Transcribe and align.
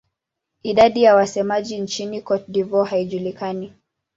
Idadi 0.63 1.03
ya 1.03 1.15
wasemaji 1.15 1.79
nchini 1.81 2.21
Cote 2.21 2.51
d'Ivoire 2.51 2.89
haijulikani. 2.89 3.73